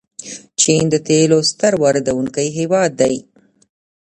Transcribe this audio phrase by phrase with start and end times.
[0.61, 3.15] چین د تیلو ستر واردونکی هیواد دی.